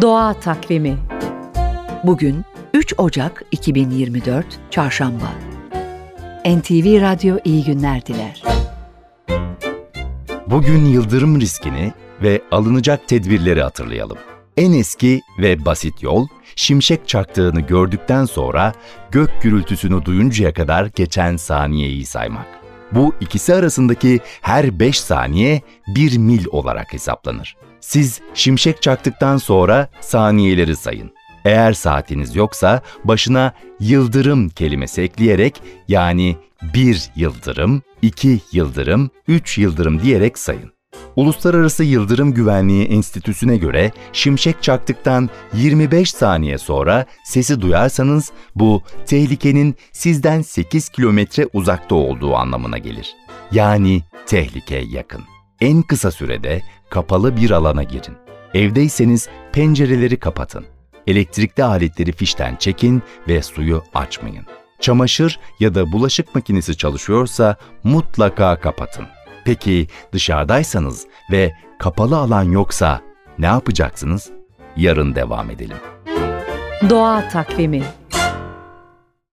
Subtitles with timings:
[0.00, 0.98] Doğa Takvimi
[2.04, 5.32] Bugün 3 Ocak 2024 Çarşamba
[6.44, 8.42] NTV Radyo iyi günler diler.
[10.46, 11.92] Bugün yıldırım riskini
[12.22, 14.18] ve alınacak tedbirleri hatırlayalım.
[14.56, 16.26] En eski ve basit yol,
[16.56, 18.72] şimşek çaktığını gördükten sonra
[19.10, 22.57] gök gürültüsünü duyuncaya kadar geçen saniyeyi saymak.
[22.92, 27.56] Bu ikisi arasındaki her 5 saniye 1 mil olarak hesaplanır.
[27.80, 31.10] Siz şimşek çaktıktan sonra saniyeleri sayın.
[31.44, 36.36] Eğer saatiniz yoksa başına yıldırım kelimesi ekleyerek yani
[36.74, 40.77] 1 yıldırım, 2 yıldırım, 3 yıldırım diyerek sayın.
[41.18, 50.42] Uluslararası Yıldırım Güvenliği Enstitüsü'ne göre şimşek çaktıktan 25 saniye sonra sesi duyarsanız bu tehlikenin sizden
[50.42, 53.14] 8 kilometre uzakta olduğu anlamına gelir.
[53.52, 55.22] Yani tehlike yakın.
[55.60, 58.16] En kısa sürede kapalı bir alana girin.
[58.54, 60.64] Evdeyseniz pencereleri kapatın.
[61.06, 64.46] Elektrikli aletleri fişten çekin ve suyu açmayın.
[64.80, 69.17] Çamaşır ya da bulaşık makinesi çalışıyorsa mutlaka kapatın.
[69.48, 73.00] Peki dışarıdaysanız ve kapalı alan yoksa
[73.38, 74.30] ne yapacaksınız?
[74.76, 75.76] Yarın devam edelim.
[76.90, 77.82] Doğa Takvimi